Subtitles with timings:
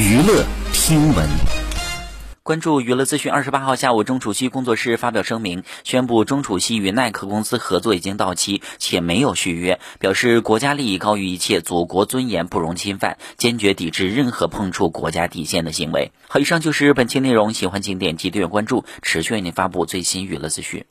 [0.00, 1.28] 娱乐听闻。
[2.42, 16.12] 关注娱乐资讯二十八号下午钟楚曦工作室发表声明宣布钟楚曦与耐克公司合作已经到期且没有续约表示国家利益高于一切祖国尊严不容侵犯坚决抵制任何碰触国家底线的行为。
[16.28, 20.86] 好以上就是本期内容喜欢请点击订阅关注持续为您发布最新娱乐资讯。